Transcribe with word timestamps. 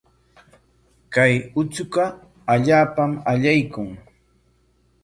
Kay 1.13 1.33
uchuqa 1.61 2.05
allaapam 2.55 3.11
ayaykun. 3.31 3.89